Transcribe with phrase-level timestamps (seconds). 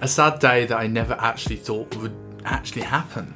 [0.00, 2.14] A sad day that I never actually thought would
[2.44, 3.34] actually happen.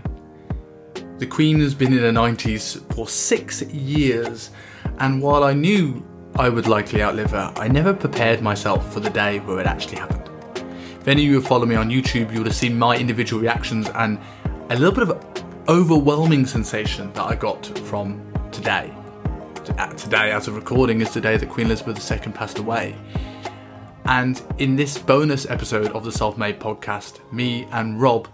[1.19, 4.50] The Queen has been in her 90s for six years,
[4.99, 6.07] and while I knew
[6.37, 9.96] I would likely outlive her, I never prepared myself for the day where it actually
[9.96, 10.30] happened.
[11.01, 13.43] If any of you have followed me on YouTube, you would have seen my individual
[13.43, 14.21] reactions and
[14.71, 18.23] a little bit of overwhelming sensation that I got from
[18.53, 18.95] today.
[19.79, 22.97] Uh, today, as of recording, is the day that Queen Elizabeth II passed away.
[24.07, 28.29] And in this bonus episode of the Self Made podcast, me and Robb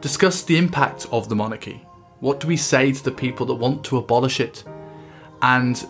[0.00, 1.84] discuss the impact of the monarchy.
[2.20, 4.64] What do we say to the people that want to abolish it?
[5.42, 5.84] And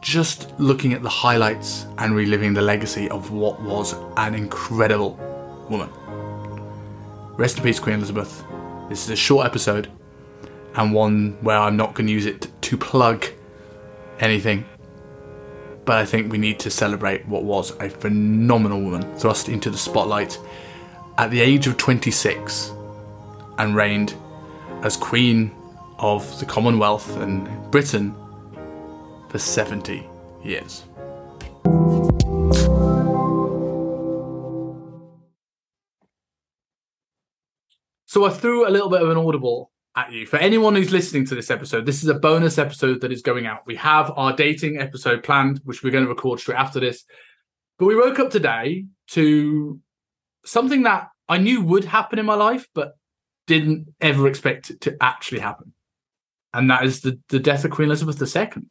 [0.00, 5.14] just looking at the highlights and reliving the legacy of what was an incredible
[5.70, 5.88] woman.
[7.36, 8.44] Rest in peace, Queen Elizabeth.
[8.88, 9.90] This is a short episode
[10.74, 13.26] and one where I'm not going to use it to plug
[14.18, 14.64] anything
[15.84, 19.78] but I think we need to celebrate what was a phenomenal woman thrust into the
[19.78, 20.38] spotlight
[21.18, 22.72] at the age of 26
[23.58, 24.14] and reigned
[24.82, 25.54] as Queen
[25.98, 28.14] of the Commonwealth and Britain
[29.28, 30.06] for 70
[30.42, 30.84] years.
[38.06, 40.26] So I threw a little bit of an audible at you.
[40.26, 43.46] For anyone who's listening to this episode, this is a bonus episode that is going
[43.46, 43.66] out.
[43.66, 47.04] We have our dating episode planned, which we're going to record straight after this.
[47.78, 49.80] But we woke up today to
[50.44, 52.96] something that I knew would happen in my life, but
[53.46, 55.72] didn't ever expect it to actually happen.
[56.52, 58.62] And that is the, the death of Queen Elizabeth II.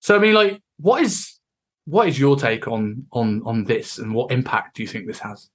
[0.00, 1.38] So I mean, like, what is
[1.84, 5.18] what is your take on on on this and what impact do you think this
[5.18, 5.50] has?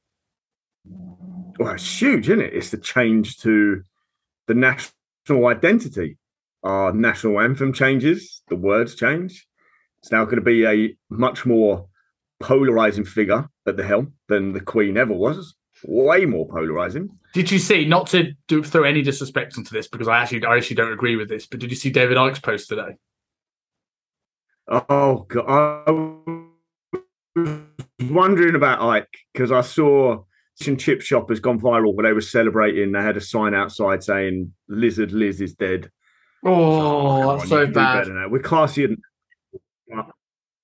[1.60, 2.54] Well, it's huge, isn't it?
[2.54, 3.84] It's the change to
[4.48, 6.18] the national identity.
[6.64, 9.46] Our national anthem changes, the words change.
[10.02, 11.88] It's now going to be a much more
[12.40, 15.56] polarizing figure at the helm than the Queen ever was.
[15.86, 17.10] Way more polarizing.
[17.34, 17.84] Did you see?
[17.86, 21.18] Not to do, throw any disrespect into this, because I actually, I actually don't agree
[21.18, 21.46] with this.
[21.46, 22.96] But did you see David Icke's post today?
[24.70, 25.92] Oh God, I
[27.36, 27.60] was
[28.10, 30.24] wondering about Icke because I saw
[30.68, 32.92] and chip shop has gone viral where they were celebrating.
[32.92, 35.90] They had a sign outside saying "Lizard Liz is dead."
[36.46, 38.08] Oh, oh that's so bad.
[38.30, 38.96] We're classy.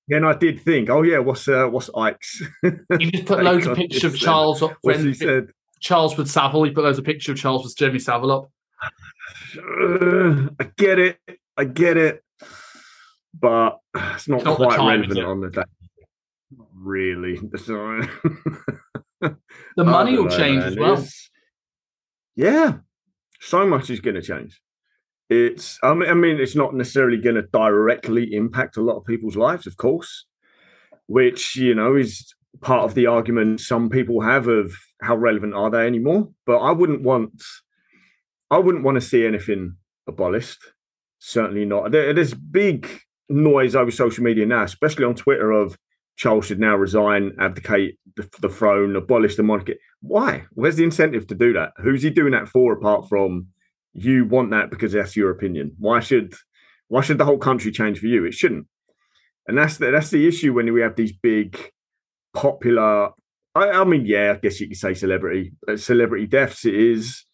[0.08, 2.42] Then I did think, oh yeah, what's uh, what's Icke's?
[2.62, 4.76] You just put loads of pictures of Charles up.
[4.82, 5.50] When he said?
[5.80, 6.64] Charles with Savile.
[6.64, 8.50] He put loads of pictures of Charles with Jeremy Savile up.
[9.56, 11.18] Uh, I get it.
[11.56, 12.22] I get it.
[13.32, 15.62] But it's not, it's not quite time, relevant on the day.
[16.56, 17.38] Not really.
[19.76, 20.68] the money will know, change man.
[20.68, 20.94] as well.
[20.94, 21.30] It's,
[22.36, 22.78] yeah,
[23.40, 24.60] so much is going to change.
[25.28, 29.04] It's, I mean, I mean, it's not necessarily going to directly impact a lot of
[29.04, 30.26] people's lives, of course,
[31.06, 34.72] which you know is part of the argument some people have of
[35.02, 36.28] how relevant are they anymore.
[36.46, 37.42] But I wouldn't want,
[38.50, 39.76] I wouldn't want to see anything
[40.08, 40.58] abolished.
[41.20, 41.92] Certainly not.
[41.92, 42.88] There, there's big
[43.28, 45.78] noise over social media now, especially on Twitter, of
[46.20, 49.76] Charles should now resign, abdicate the, the throne, abolish the monarchy.
[50.02, 50.44] Why?
[50.52, 51.70] Where's the incentive to do that?
[51.78, 53.46] Who's he doing that for apart from
[53.94, 55.74] you want that because that's your opinion?
[55.78, 56.34] Why should
[56.88, 58.26] why should the whole country change for you?
[58.26, 58.66] It shouldn't.
[59.48, 61.58] And that's the, that's the issue when we have these big
[62.34, 63.12] popular
[63.54, 66.66] I, I mean, yeah, I guess you could say celebrity, uh, celebrity deaths.
[66.66, 67.24] It is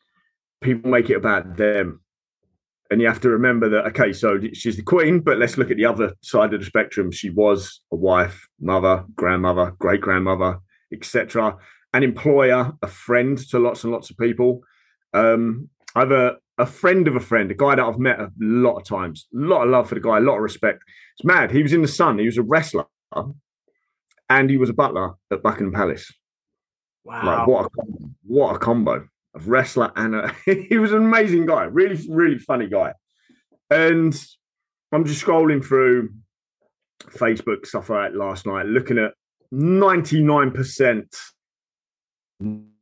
[0.63, 2.03] people make it about them
[2.91, 5.77] and you have to remember that okay so she's the queen but let's look at
[5.77, 7.11] the other side of the spectrum.
[7.11, 10.59] She was a wife mother grandmother great grandmother
[10.93, 11.57] etc
[11.93, 14.61] an employer a friend to lots and lots of people.
[15.15, 18.31] Um, i have a, a friend of a friend a guy that i've met a
[18.39, 20.83] lot of times a lot of love for the guy a lot of respect.
[21.19, 21.51] It's mad.
[21.51, 22.19] He was in the sun.
[22.19, 22.85] He was a wrestler
[24.29, 26.13] and he was a butler at buckingham palace.
[27.05, 27.25] Wow.
[27.25, 27.69] like what a,
[28.25, 29.07] what a combo
[29.45, 30.35] wrestler and a,
[30.69, 32.93] he was an amazing guy, really, really funny guy.
[33.71, 34.19] And
[34.93, 36.11] I'm just scrolling through
[37.03, 39.13] Facebook stuff like last night, looking at
[39.53, 41.17] 99%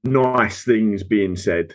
[0.05, 1.75] nice things being said.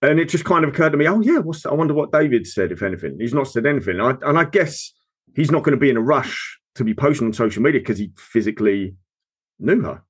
[0.00, 2.46] And it just kind of occurred to me, oh yeah, what's I wonder what David
[2.46, 3.18] said, if anything.
[3.20, 4.00] He's not said anything.
[4.00, 4.92] I, and I guess
[5.36, 7.98] he's not going to be in a rush to be posting on social media because
[7.98, 8.96] he physically
[9.60, 10.02] knew her.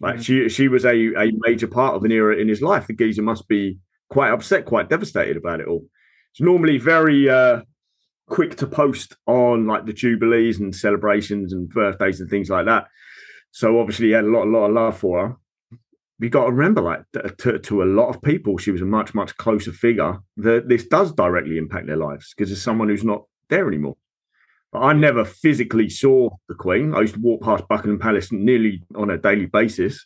[0.00, 0.22] Like mm-hmm.
[0.22, 2.86] she she was a, a major part of an era in his life.
[2.86, 3.78] The geezer must be
[4.08, 5.84] quite upset, quite devastated about it all.
[6.32, 7.62] It's normally very uh,
[8.28, 12.86] quick to post on like the jubilees and celebrations and birthdays and things like that.
[13.50, 15.36] So obviously, he had a lot, a lot of love for her.
[16.20, 17.02] You got to remember, like
[17.38, 20.18] to, to a lot of people, she was a much, much closer figure.
[20.36, 23.96] That this does directly impact their lives because there's someone who's not there anymore.
[24.72, 26.94] I never physically saw the Queen.
[26.94, 30.04] I used to walk past Buckingham Palace nearly on a daily basis.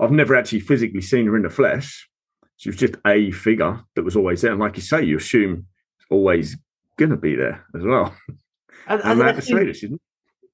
[0.00, 2.08] I've never actually physically seen her in the flesh.
[2.56, 4.52] She was just a figure that was always there.
[4.52, 5.66] And like you say, you assume
[5.98, 6.56] it's always
[6.96, 8.14] going to be there as well.
[8.88, 10.00] And, And mad to say this, isn't it?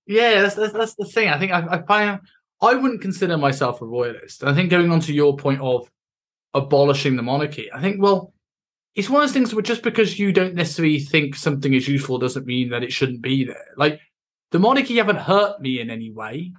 [0.06, 1.28] Yeah, that's, that's that's the thing.
[1.28, 2.20] I think I, I find
[2.60, 4.42] I wouldn't consider myself a royalist.
[4.42, 5.90] I think going on to your point of
[6.54, 8.32] abolishing the monarchy, I think well,
[8.94, 12.18] it's one of those things where just because you don't necessarily think something is useful
[12.18, 13.64] doesn't mean that it shouldn't be there.
[13.76, 14.00] Like
[14.50, 16.52] the monarchy haven't hurt me in any way.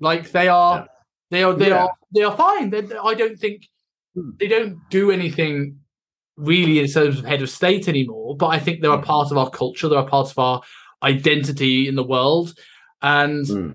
[0.00, 0.86] Like they are, Yeah.
[1.30, 1.84] they are, they Yeah.
[1.84, 2.70] are, they are fine.
[2.70, 3.68] They, I don't think
[4.14, 4.30] Hmm.
[4.40, 5.78] they don't do anything
[6.36, 8.36] really in terms of head of state anymore.
[8.36, 9.04] But I think they're a Hmm.
[9.04, 9.88] part of our culture.
[9.88, 10.62] They're a part of our
[11.02, 12.54] identity in the world,
[13.02, 13.70] and Hmm.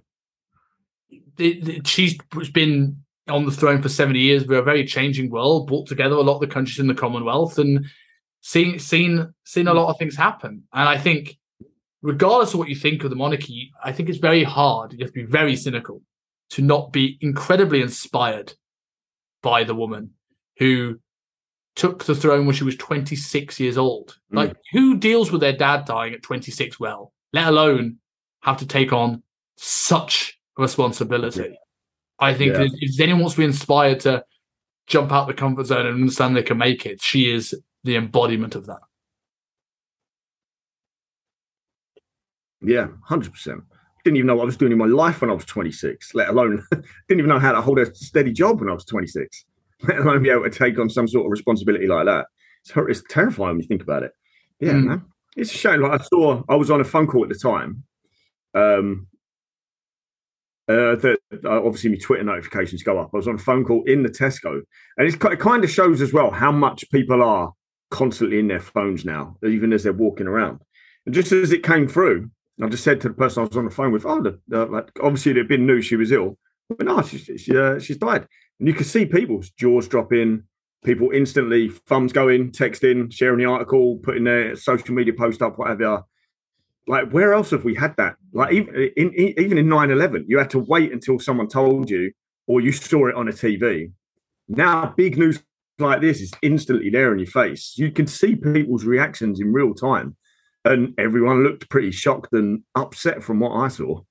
[1.38, 2.18] the, the, she's
[2.54, 2.98] been
[3.30, 4.46] on the throne for 70 years.
[4.46, 7.58] We're a very changing world, brought together a lot of the countries in the Commonwealth
[7.58, 7.86] and
[8.42, 10.64] seen seen seen a lot of things happen.
[10.74, 11.38] And I think
[12.02, 14.94] regardless of what you think of the monarchy, I think it's very hard.
[14.94, 16.02] You have to be very cynical
[16.52, 18.54] to not be incredibly inspired
[19.42, 20.12] by the woman
[20.58, 21.00] who
[21.76, 24.18] took the throne when she was 26 years old.
[24.32, 24.36] Mm.
[24.38, 27.98] Like, who deals with their dad dying at 26 well, let alone
[28.42, 29.24] have to take on
[29.56, 31.58] such responsibility?
[32.20, 32.68] I think Yeah.
[32.74, 34.24] if anyone wants to be inspired to
[34.88, 38.56] jump out the comfort zone and understand they can make it, she is the embodiment
[38.56, 38.80] of that.
[42.62, 43.62] Yeah, hundred percent.
[44.04, 46.16] Didn't even know what I was doing in my life when I was 26.
[46.16, 46.86] Let alone didn't
[47.20, 49.46] even know how to hold a steady job when I was 26.
[49.88, 52.26] Let alone be able to take on some sort of responsibility like that.
[52.64, 54.12] It's, hor- it's terrifying when you think about it.
[54.60, 54.86] Yeah, Mm.
[54.86, 55.06] man.
[55.36, 55.82] It's a shame.
[55.82, 57.84] Like I saw, I was on a phone call at the time.
[58.54, 59.08] Um,
[60.68, 63.12] uh, that uh, obviously my Twitter notifications go up.
[63.14, 64.62] I was on a phone call in the Tesco,
[64.98, 67.54] and it's, it kind of shows as well how much people are
[67.92, 70.60] constantly in their phones now, even as they're walking around.
[71.06, 73.66] And just as it came through, I just said to the person I was on
[73.66, 76.38] the phone with, "Oh, the, the, like, obviously they'd been news she was ill,
[76.70, 78.28] but no, she, she, uh, she's died."
[78.60, 80.44] And you could see people's jaws drop in,
[80.84, 86.04] people instantly thumbs going, texting, sharing the article, putting their social media post up, whatever.
[86.88, 88.16] Like, where else have we had that?
[88.34, 92.12] Like, even in, even in 9 11, you had to wait until someone told you
[92.48, 93.92] or you saw it on a TV.
[94.48, 95.42] Now, big news
[95.82, 97.74] like this is instantly there in your face.
[97.78, 100.16] You can see people's reactions in real time.
[100.64, 104.02] And everyone looked pretty shocked and upset from what I saw.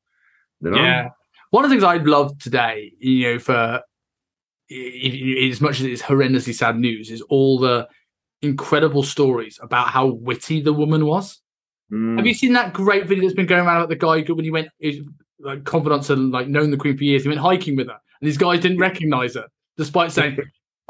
[0.60, 0.76] You know?
[0.76, 1.10] Yeah.
[1.50, 3.82] One of the things I'd love today, you know, for
[4.70, 7.88] as much as it's horrendously sad news, is all the
[8.42, 11.40] incredible stories about how witty the woman was.
[11.92, 12.16] Mm.
[12.16, 14.44] Have you seen that great video that's been going around about the guy who, when
[14.44, 15.04] he went, he
[15.40, 18.28] like confidant and like known the Queen for years, he went hiking with her, and
[18.28, 19.46] these guys didn't recognize her,
[19.76, 20.38] despite saying,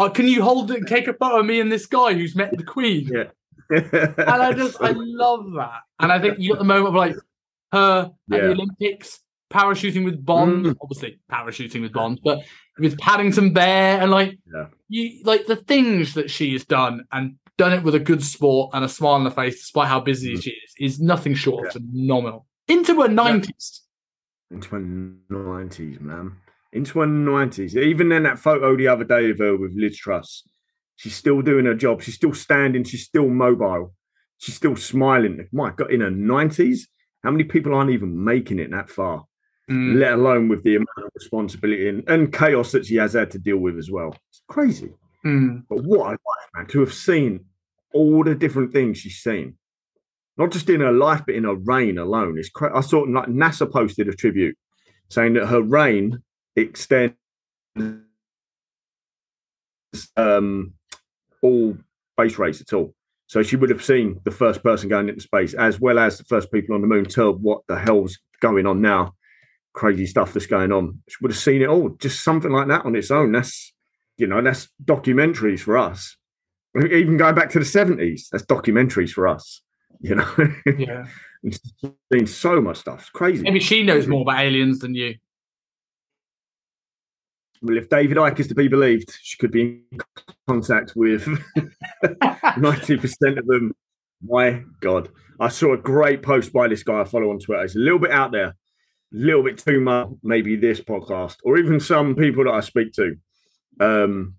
[0.00, 2.35] "Oh, can you hold it and take a photo of me and this guy who's
[2.35, 3.25] met the Queen?" Yeah.
[3.70, 5.81] and I just I love that.
[6.00, 7.14] And I think you got the moment of like
[7.73, 8.47] her at Yeah.
[8.47, 9.20] the Olympics
[9.52, 10.76] parachuting with Bond, Mm.
[10.82, 12.41] obviously parachuting with Bond, but
[12.79, 14.67] with Paddington Bear and like Yeah.
[14.88, 18.70] you like the things that she has done and done it with a good sport
[18.73, 20.43] and a smile on the face, despite how busy Mm.
[20.43, 22.47] she is, is nothing short of phenomenal.
[22.69, 23.82] Into her nineties.
[24.50, 26.37] Into her nineties, man.
[26.72, 27.76] Into her nineties.
[27.76, 30.44] Even then, that photo the other day of her with Liz Truss,
[30.96, 32.02] she's still doing her job.
[32.02, 32.84] She's still standing.
[32.84, 33.94] She's still mobile.
[34.38, 35.49] She's still smiling.
[35.52, 36.88] My God, in her nineties,
[37.25, 39.25] how many people aren't even making it that far?
[39.70, 39.99] Mm.
[39.99, 43.38] Let alone with the amount of responsibility and, and chaos that she has had to
[43.38, 44.14] deal with as well.
[44.31, 44.93] It's crazy.
[45.25, 45.64] Mm.
[45.69, 46.66] But what a life, man!
[46.68, 47.44] To have seen
[47.92, 49.56] all the different things she's seen,
[50.37, 52.38] not just in her life, but in her reign alone.
[52.38, 54.56] It's cra- I saw like NASA posted a tribute
[55.09, 56.23] saying that her reign
[56.62, 57.14] extends
[60.17, 60.75] um,
[61.43, 61.76] all
[62.19, 62.95] space race at all.
[63.26, 66.25] So she would have seen the first person going into space, as well as the
[66.25, 67.05] first people on the moon.
[67.05, 69.14] Tell what the hell's going on now,
[69.73, 71.00] crazy stuff that's going on.
[71.09, 71.90] She would have seen it all.
[71.90, 73.33] Just something like that on its own.
[73.33, 73.73] That's
[74.17, 76.17] you know, that's documentaries for us.
[76.76, 79.62] Even going back to the seventies, that's documentaries for us.
[80.00, 80.35] You know,
[80.79, 81.07] Yeah.
[81.43, 81.59] It's
[82.12, 83.00] seen so much stuff.
[83.00, 83.43] It's crazy.
[83.43, 85.14] Maybe she knows more about aliens than you.
[87.62, 90.00] Well, if David Icke is to be believed, she could be in
[90.49, 91.26] contact with
[92.57, 93.75] ninety percent of them.
[94.23, 97.64] My God, I saw a great post by this guy I follow on Twitter.
[97.64, 98.55] It's a little bit out there, a
[99.12, 100.09] little bit too much.
[100.23, 103.17] Maybe this podcast, or even some people that I speak to.
[103.79, 104.35] Um,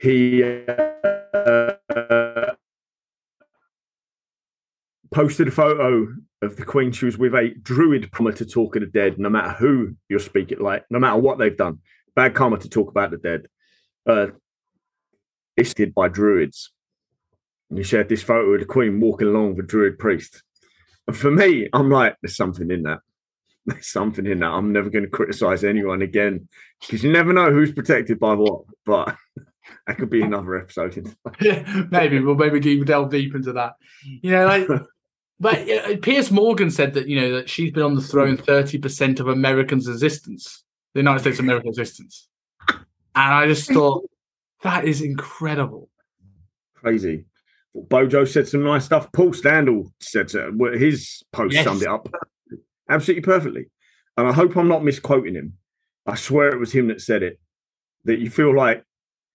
[0.00, 1.72] he uh,
[5.12, 6.08] posted a photo
[6.42, 6.92] of the Queen.
[6.92, 10.18] She was with a druid promised to talk of the dead, no matter who you're
[10.18, 11.78] speaking, like no matter what they've done.
[12.14, 13.46] Bad karma to talk about the dead.
[14.06, 14.26] Uh,
[15.56, 16.72] it's did by druids.
[17.70, 20.42] And he shared this photo of the Queen walking along with a druid priest.
[21.06, 23.00] And for me, I'm like, there's something in that.
[23.66, 24.50] there's something in that.
[24.50, 26.48] I'm never going to criticize anyone again
[26.80, 28.64] because you never know who's protected by what.
[28.84, 29.16] But
[29.86, 31.14] that could be another episode.
[31.90, 33.74] maybe we'll maybe delve deep into that.
[34.04, 34.68] You know, like.
[35.42, 38.78] But uh, Piers Morgan said that you know that she's been on the throne thirty
[38.78, 40.62] percent of Americans' existence,
[40.94, 42.28] the United States of America's existence,
[42.70, 42.84] and
[43.16, 44.08] I just thought
[44.62, 45.90] that is incredible.
[46.76, 47.24] Crazy.
[47.74, 49.10] Bojo said some nice stuff.
[49.10, 50.52] Paul Standall said so.
[50.74, 51.64] his post yes.
[51.64, 52.08] summed it up
[52.88, 53.66] absolutely perfectly.
[54.16, 55.54] And I hope I'm not misquoting him.
[56.06, 57.40] I swear it was him that said it.
[58.04, 58.84] That you feel like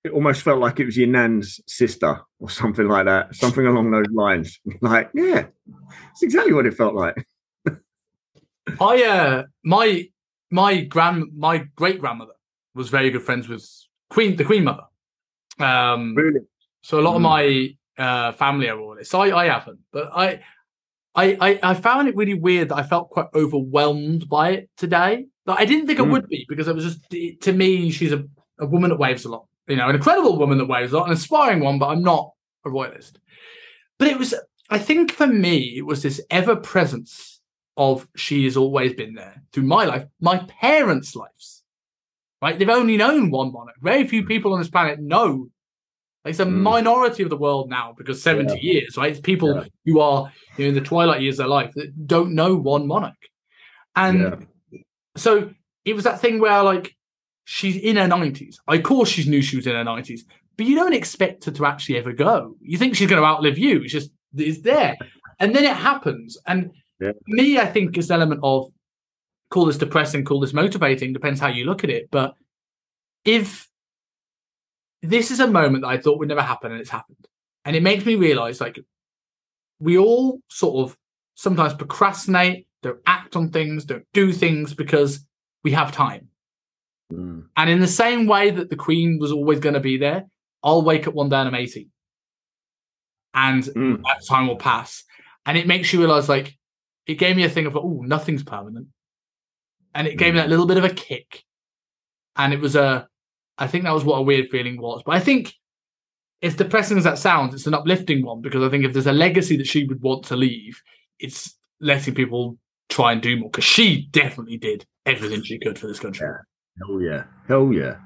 [0.03, 3.91] it almost felt like it was your nan's sister or something like that, something along
[3.91, 4.59] those lines.
[4.81, 5.47] like, yeah,
[6.11, 7.27] it's exactly what it felt like.
[8.79, 10.07] I uh my
[10.51, 12.33] my grand my great grandmother
[12.75, 13.67] was very good friends with
[14.09, 14.83] Queen the Queen Mother.
[15.59, 16.41] Um really?
[16.81, 17.15] so a lot mm.
[17.17, 19.13] of my uh family are royalists.
[19.13, 20.41] I I haven't, but I
[21.17, 25.25] I, I, I found it really weird that I felt quite overwhelmed by it today.
[25.47, 26.05] Like, I didn't think mm.
[26.05, 28.23] I would be because it was just to me she's a,
[28.59, 31.05] a woman that waves a lot, you know, an incredible woman that waves a lot,
[31.05, 32.33] an inspiring one, but I'm not
[32.65, 33.19] a royalist.
[33.99, 34.33] But it was,
[34.69, 37.41] I think for me, it was this ever presence
[37.75, 41.63] of she has always been there through my life, my parents' lives.
[42.41, 42.57] Right?
[42.57, 43.75] They've only known one monarch.
[43.81, 45.49] Very few people on this planet know
[46.27, 46.53] it's a mm.
[46.53, 48.59] minority of the world now because 70 yeah.
[48.59, 49.11] years, right?
[49.11, 49.63] It's people yeah.
[49.85, 52.87] who are you know, in the twilight years of their life that don't know one
[52.87, 53.15] monarch.
[53.95, 54.79] And yeah.
[55.15, 55.51] so
[55.85, 56.95] it was that thing where like
[57.49, 58.57] she's in her 90s.
[58.67, 60.21] Of course she knew she was in her 90s,
[60.57, 62.55] but you don't expect her to actually ever go.
[62.59, 63.83] You think she's going to outlive you.
[63.83, 64.97] It's just it's there.
[65.39, 66.37] And then it happens.
[66.45, 66.71] And
[67.25, 68.69] me, I think is an element of
[69.49, 72.11] call this depressing, call this motivating, depends how you look at it.
[72.11, 72.35] But
[73.23, 73.69] if
[75.01, 77.27] this is a moment that I thought would never happen and it's happened.
[77.63, 78.77] And it makes me realize like
[79.79, 80.97] we all sort of
[81.35, 85.25] sometimes procrastinate, don't act on things, don't do things because
[85.63, 86.27] we have time.
[87.11, 87.45] Mm.
[87.55, 90.25] And in the same way that the Queen was always going to be there,
[90.63, 91.89] I'll wake up one day and I'm 80.
[93.33, 94.01] And mm.
[94.03, 95.03] that time will pass.
[95.45, 96.57] And it makes you realize like
[97.05, 98.87] it gave me a thing of oh, nothing's permanent.
[99.95, 100.35] And it gave mm.
[100.35, 101.43] me that little bit of a kick.
[102.35, 103.07] And it was a
[103.57, 105.01] I think that was what a weird feeling was.
[105.05, 105.53] But I think,
[106.41, 109.13] as depressing as that sounds, it's an uplifting one because I think if there's a
[109.13, 110.81] legacy that she would want to leave,
[111.19, 112.57] it's letting people
[112.89, 116.27] try and do more because she definitely did everything she could for this country.
[116.27, 116.43] Yeah.
[116.79, 117.23] Hell yeah.
[117.47, 117.97] Hell yeah.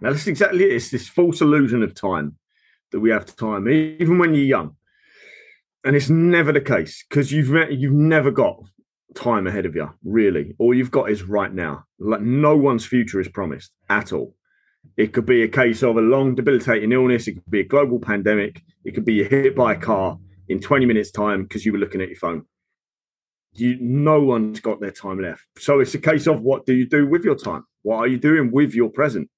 [0.00, 0.72] Now, that's exactly it.
[0.72, 2.36] It's this false illusion of time
[2.92, 4.76] that we have time, even when you're young.
[5.84, 8.58] And it's never the case because you've you've never got
[9.14, 10.54] time ahead of you, really.
[10.58, 11.84] All you've got is right now.
[11.98, 14.34] Like no one's future is promised at all.
[14.96, 17.28] It could be a case of a long debilitating illness.
[17.28, 18.62] It could be a global pandemic.
[18.84, 20.18] It could be hit by a car
[20.48, 22.44] in 20 minutes' time because you were looking at your phone.
[23.52, 25.42] You, no one's got their time left.
[25.58, 27.64] So it's a case of what do you do with your time?
[27.86, 29.28] What are you doing with your present?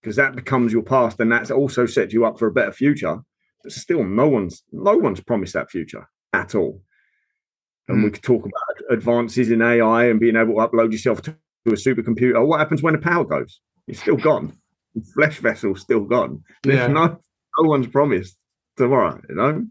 [0.00, 3.18] Because that becomes your past, and that's also set you up for a better future.
[3.62, 6.82] But still, no one's no one's promised that future at all.
[7.88, 8.04] And mm.
[8.04, 11.36] we could talk about advances in AI and being able to upload yourself to
[11.66, 12.46] a supercomputer.
[12.46, 13.60] What happens when the power goes?
[13.88, 14.56] It's still gone
[15.14, 16.42] flesh vessel still gone.
[16.62, 16.86] There's yeah.
[16.88, 17.18] no
[17.58, 18.36] no one's promised
[18.76, 19.66] tomorrow, you know.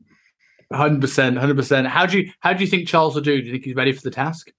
[0.73, 1.87] Hundred percent, hundred percent.
[1.87, 3.39] How do you how do you think Charles will do?
[3.39, 4.51] Do you think he's ready for the task?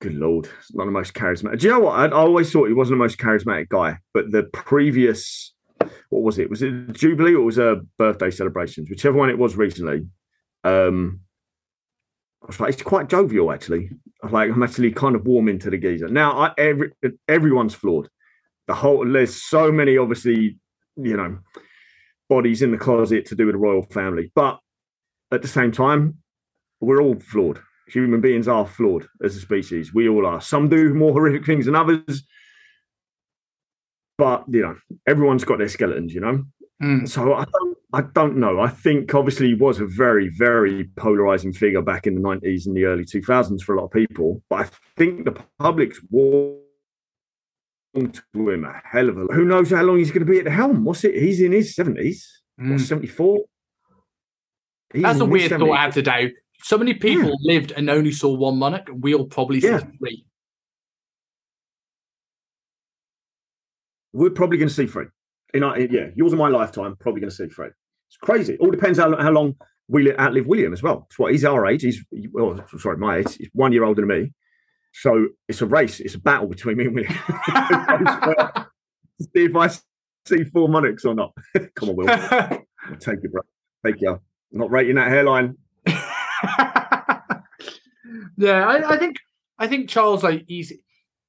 [0.00, 1.60] Good lord, not the most charismatic.
[1.60, 1.98] Do you know what?
[1.98, 5.52] I, always thought he wasn't the most charismatic guy, but the previous,
[6.10, 6.50] what was it?
[6.50, 8.88] Was it Jubilee or was it birthday celebrations?
[8.88, 10.06] Whichever one it was recently.
[10.62, 11.20] Um,
[12.42, 13.90] I was like, it's quite jovial actually.
[14.22, 16.08] Like I'm actually kind of warm into the geezer.
[16.08, 16.92] Now, I, every
[17.26, 18.08] everyone's flawed
[18.68, 20.58] the whole there's so many obviously
[20.96, 21.38] you know
[22.28, 24.60] bodies in the closet to do with the royal family but
[25.32, 26.18] at the same time
[26.80, 30.94] we're all flawed human beings are flawed as a species we all are some do
[30.94, 32.24] more horrific things than others
[34.16, 34.76] but you know
[35.06, 36.44] everyone's got their skeletons you know
[36.82, 37.08] mm.
[37.08, 41.52] so i don't i don't know i think obviously he was a very very polarizing
[41.52, 44.60] figure back in the 90s and the early 2000s for a lot of people but
[44.60, 46.58] i think the public's war
[47.94, 49.24] to him a hell of a.
[49.26, 50.84] Who knows how long he's going to be at the helm?
[50.84, 51.14] What's it?
[51.14, 52.42] He's in his seventies.
[52.60, 52.80] Mm.
[52.80, 53.44] Seventy four.
[54.94, 55.58] That's a weird 70s.
[55.58, 56.32] thought I had today.
[56.62, 57.54] So many people yeah.
[57.54, 58.88] lived and only saw one monarch.
[58.90, 59.80] We'll probably see yeah.
[59.98, 60.24] three.
[64.12, 65.06] We're probably going to see three.
[65.54, 67.68] In our, yeah, yours and my lifetime, probably going to see three.
[68.08, 68.54] It's crazy.
[68.54, 69.54] It all depends how, how long
[69.88, 71.06] we outlive William as well.
[71.08, 71.82] It's what he's our age.
[71.82, 73.36] He's well, sorry, my age.
[73.36, 74.32] He's one year older than me.
[74.92, 76.00] So it's a race.
[76.00, 77.12] It's a battle between me and William.
[79.20, 79.68] see if I
[80.26, 81.32] see four monarchs or not.
[81.74, 82.06] Come on, Will.
[83.00, 83.42] Take it, bro.
[83.84, 84.20] Take you.
[84.52, 85.56] not rating that hairline.
[88.36, 89.16] yeah, I, I, think
[89.58, 90.72] I think Charles, like he's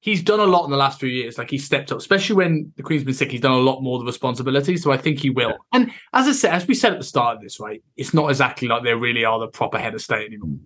[0.00, 1.36] he's done a lot in the last few years.
[1.38, 3.30] Like he's stepped up, especially when the Queen's been sick.
[3.30, 4.76] He's done a lot more of the responsibility.
[4.76, 5.54] So I think he will.
[5.72, 8.28] And as I said, as we said at the start of this, right, it's not
[8.28, 10.48] exactly like they really are the proper head of state anymore.
[10.48, 10.60] Mm.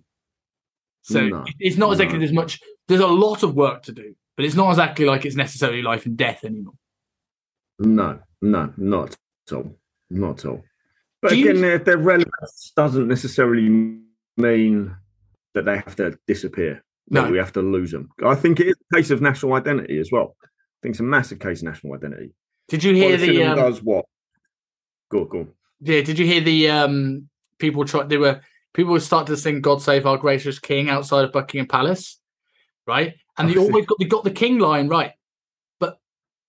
[1.03, 1.45] So No.
[1.59, 1.91] it's not No.
[1.93, 2.59] exactly there's much.
[2.87, 6.05] There's a lot of work to do, but it's not exactly like it's necessarily life
[6.05, 6.73] and death anymore.
[7.79, 9.15] No, no, not
[9.47, 9.75] at all.
[10.09, 10.63] Not at all.
[11.21, 13.97] But Do you- again, their, their relevance doesn't necessarily
[14.37, 14.95] mean
[15.53, 16.83] that they have to disappear.
[17.09, 17.21] No.
[17.23, 18.09] That we have to lose them.
[18.25, 20.35] I think it is a case of national identity as well.
[20.43, 20.47] I
[20.81, 22.33] think it's a massive case of national identity.
[22.67, 23.43] Did you hear the?
[23.43, 24.05] Um, does what?
[25.11, 25.47] Go, go.
[25.81, 26.69] yeah, did you hear the?
[26.69, 28.03] Um, people try.
[28.03, 28.41] They were
[28.73, 32.19] people were starting to sing "God Save Our Gracious King" outside of Buckingham Palace,
[32.87, 33.13] right?
[33.37, 35.11] And they Oh, always got they got the King line right,
[35.79, 35.99] but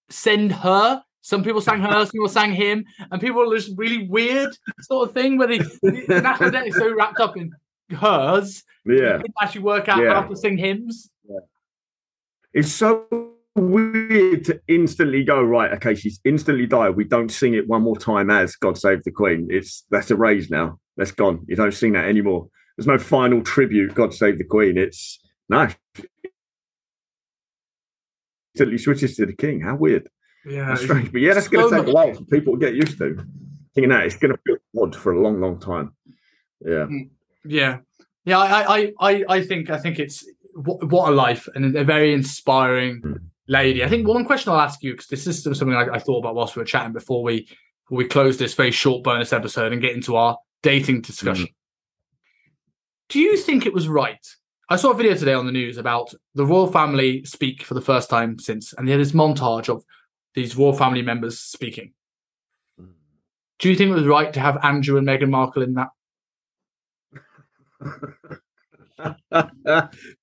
[0.08, 1.02] send her.
[1.20, 5.08] Some people sang her, some people sang him, and people were just really weird sort
[5.08, 7.50] of thing where they, the national identity is so wrapped up in
[7.90, 9.22] hers, Yeah.
[9.40, 10.14] actually work out Yeah.
[10.20, 11.10] how to sing hymns.
[12.52, 13.06] It's so
[13.54, 16.96] weird to instantly go, right, okay, she's instantly died.
[16.96, 19.48] We don't sing it one more time as God Save the Queen.
[19.50, 20.78] It's that's erased now.
[20.96, 21.44] That's gone.
[21.48, 22.48] You don't sing that anymore.
[22.76, 24.78] There's no final tribute, God Save the Queen.
[24.78, 25.68] It's no.
[28.54, 29.60] Instantly switches to the king.
[29.60, 30.08] How weird.
[30.46, 31.12] Yeah, That's strange.
[31.12, 33.16] But yeah, that's gonna take a while for people to get used to.
[33.74, 35.92] Thinking that it's going to feel odd for a long, long time.
[36.64, 36.86] Yeah.
[36.86, 37.00] Hmm.
[37.46, 37.78] Yeah,
[38.24, 38.38] yeah.
[38.38, 40.24] I, I, I, I think, I think it's
[40.54, 43.20] what, what a life and a very inspiring Mm.
[43.48, 43.84] lady.
[43.84, 46.34] I think one question I'll ask you because this is something I, I thought about
[46.34, 47.42] whilst we were chatting before we
[47.84, 51.48] before we close this very short bonus episode and get into our dating discussion.
[53.08, 54.26] Do you think it was right?
[54.68, 57.80] I saw a video today on the news about the royal family speak for the
[57.80, 59.84] first time since, and they had this montage of
[60.34, 61.92] these royal family members speaking.
[63.60, 65.88] Do you think it was right to have Andrew and Meghan Markle in that?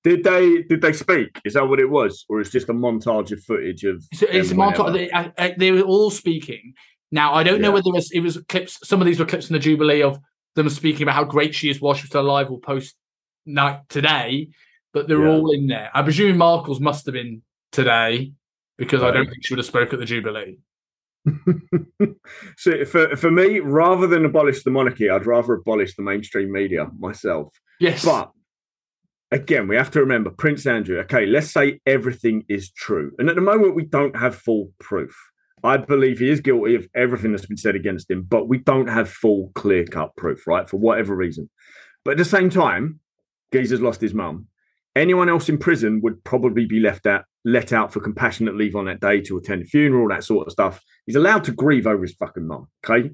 [0.04, 1.40] did they did they speak?
[1.44, 4.02] Is that what it was, or it's just a montage of footage of?
[4.14, 4.92] So it's a montage.
[4.92, 6.74] They, I- I- they were all speaking.
[7.12, 8.78] Now I don't know whether it was, it was clips.
[8.86, 10.18] Some of these were clips from the Jubilee of
[10.56, 12.50] them speaking about how great she is while she was alive.
[12.50, 12.96] Or post
[13.46, 14.48] night today,
[14.92, 15.32] but they're Yeah.
[15.32, 15.90] all in there.
[15.94, 18.32] I presume Markle's must have been today
[18.76, 20.58] because I don't think she would have spoke at the Jubilee.
[22.56, 26.88] so for for me, rather than abolish the monarchy, I'd rather abolish the mainstream media
[26.98, 27.54] myself.
[27.80, 28.30] Yes, But
[29.30, 30.98] again, we have to remember Prince Andrew.
[31.00, 35.16] Okay, let's say everything is true, and at the moment we don't have full proof.
[35.62, 38.88] I believe he is guilty of everything that's been said against him, but we don't
[38.88, 40.68] have full, clear cut proof, right?
[40.68, 41.48] For whatever reason.
[42.04, 43.00] But at the same time,
[43.50, 44.48] Geezer's lost his mum.
[44.94, 48.86] Anyone else in prison would probably be left out, let out for compassionate leave on
[48.86, 50.82] that day to attend a funeral, that sort of stuff.
[51.06, 52.68] He's allowed to grieve over his fucking mum.
[52.84, 53.10] Okay.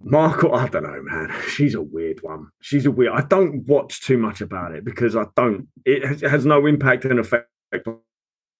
[0.00, 1.34] Markle, I don't know, man.
[1.48, 2.48] She's a weird one.
[2.60, 3.12] She's a weird.
[3.12, 5.68] I don't watch too much about it because I don't.
[5.84, 7.48] It has, no impact and effect
[7.86, 7.98] on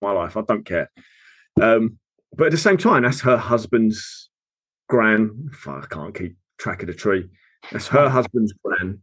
[0.02, 0.36] my life.
[0.36, 0.90] I don't care.
[1.60, 1.98] Um,
[2.36, 4.30] but at the same time, that's her husband's
[4.88, 5.50] gran.
[5.66, 7.28] I can't keep track of the tree.
[7.70, 9.02] That's her husband's gran.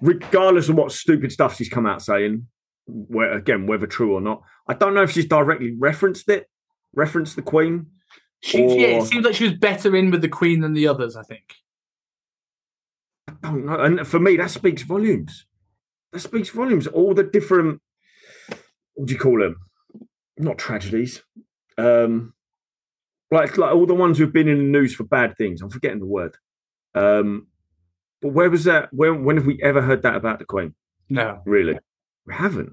[0.00, 2.46] Regardless of what stupid stuff she's come out saying,
[2.86, 6.48] where again, whether true or not, I don't know if she's directly referenced it,
[6.94, 7.86] referenced the Queen.
[8.40, 11.16] she, yeah, it seems like she was better in with the Queen than the others.
[11.16, 11.54] I think.
[13.28, 13.80] I don't know.
[13.80, 15.46] And for me, that speaks volumes.
[16.12, 16.86] That speaks volumes.
[16.86, 17.80] All the different,
[18.94, 19.56] what do you call them?
[20.38, 21.22] Not tragedies.
[21.78, 22.34] Um,
[23.30, 25.60] like like all the ones who've been in the news for bad things.
[25.60, 26.36] I'm forgetting the word.
[26.94, 27.48] Um,
[28.22, 28.88] but where was that?
[28.92, 30.74] When when have we ever heard that about the Queen?
[31.08, 31.42] No.
[31.44, 31.78] Really,
[32.26, 32.72] we haven't.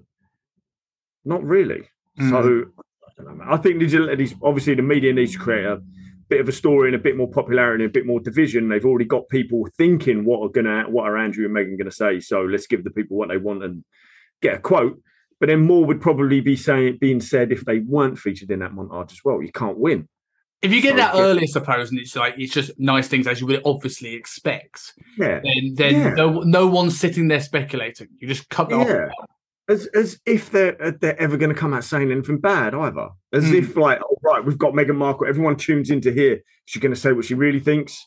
[1.26, 1.90] Not really.
[2.20, 2.30] Mm.
[2.30, 2.72] So
[3.20, 3.44] I, know.
[3.48, 5.82] I think these, are- these obviously the media needs to create a
[6.30, 8.70] bit of a story and a bit more popularity and a bit more division.
[8.70, 12.20] They've already got people thinking what are gonna what are Andrew and Meghan gonna say.
[12.20, 13.84] So let's give the people what they want and
[14.42, 15.00] get a quote.
[15.40, 18.72] But then more would probably be saying being said if they weren't featured in that
[18.72, 19.42] montage as well.
[19.42, 20.08] You can't win.
[20.62, 23.28] If you get So, that early, I suppose, and it's like it's just nice things
[23.28, 25.42] as you would obviously expect, Yeah.
[25.44, 26.14] then then Yeah.
[26.14, 28.08] no no one's sitting there speculating.
[28.20, 29.08] You just cut that Yeah.
[29.08, 29.30] off.
[29.74, 33.10] As, as if they're uh, they're ever going to come out saying anything bad either.
[33.32, 33.54] As Mm.
[33.56, 35.28] if like, oh right, we've got Meghan Markle.
[35.28, 36.40] Everyone tunes into here.
[36.66, 37.98] She's going to say what she really thinks,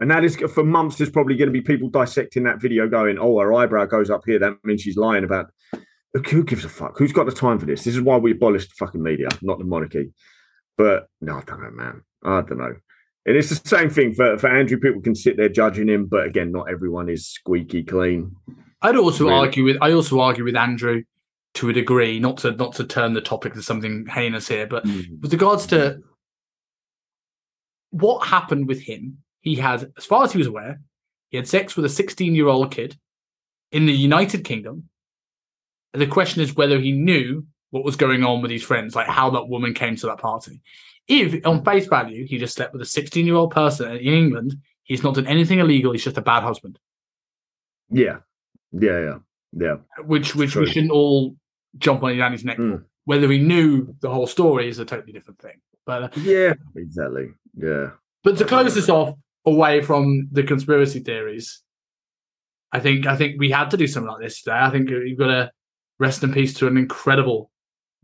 [0.00, 0.96] and that is for months.
[0.96, 4.22] There's probably going to be people dissecting that video, going, "Oh, her eyebrow goes up
[4.26, 4.38] here.
[4.38, 5.46] That means she's lying about."
[6.30, 6.96] Who gives a fuck?
[6.98, 7.82] Who's got the time for this?
[7.82, 10.12] This is why we abolished the fucking media, not the monarchy.
[10.78, 12.02] But no, I don't know, man.
[12.24, 12.74] I don't know.
[13.26, 14.78] And it's the same thing for, for Andrew.
[14.78, 18.36] People can sit there judging him, but again, not everyone is squeaky clean.
[18.82, 19.38] I'd also Really?
[19.38, 21.02] argue with I also argue with Andrew
[21.54, 24.84] to a degree, not to not to turn the topic to something heinous here, but
[24.84, 25.00] hmm.
[25.20, 26.00] with regards to
[27.90, 30.80] what happened with him, he had, as far as he was aware,
[31.28, 32.98] he had sex with a 16 year old kid
[33.70, 34.88] in the United Kingdom
[35.94, 39.30] the question is whether he knew what was going on with his friends, like how
[39.30, 40.60] that woman came to that party.
[41.06, 44.56] If on face value he just slept with a 16 year old person in England,
[44.82, 45.92] he's not done anything illegal.
[45.92, 46.78] He's just a bad husband.
[47.90, 48.18] Yeah,
[48.72, 49.18] yeah, yeah,
[49.52, 49.76] yeah.
[50.04, 51.36] Which which we shouldn't all
[51.78, 52.58] jump on Yanni's neck.
[52.58, 52.84] Mm.
[53.04, 55.60] Whether he knew the whole story is a totally different thing.
[55.86, 57.28] But uh, Yeah, exactly.
[57.56, 57.90] Yeah.
[58.22, 61.62] but to close this off away from the conspiracy theories,
[62.72, 64.56] I think I think we had to do something like this today.
[64.58, 65.50] I think you've got to
[65.98, 67.50] rest in peace to an incredible,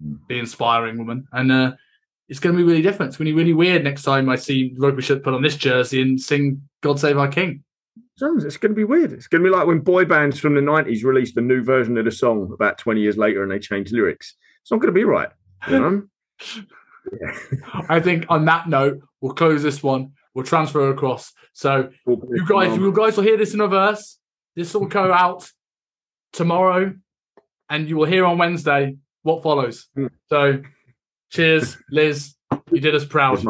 [0.02, 0.18] Mm.
[0.30, 1.72] inspiring woman, and uh,
[2.26, 3.10] it's going to be really different.
[3.10, 5.56] It's going to be really weird next time I see Rugby Shirt put on this
[5.56, 7.64] jersey and sing "God Save Our King."
[8.16, 9.12] Sounds it's going to be weird.
[9.12, 11.96] It's going to be like when boy bands from the nineties released a new version
[11.98, 14.34] of the song about twenty years later and they changed lyrics.
[14.62, 15.30] It's not going to be right.
[15.68, 16.02] You know.
[17.88, 20.12] I think on that note, we'll close this one.
[20.34, 21.32] We'll transfer across.
[21.52, 24.18] So you guys, you guys will hear this in a verse.
[24.54, 25.50] This will go out
[26.32, 26.94] tomorrow,
[27.68, 29.88] and you will hear on Wednesday what follows.
[29.94, 30.06] Hmm.
[30.28, 30.62] So,
[31.30, 32.34] cheers, Liz.
[32.70, 33.44] You did us proud.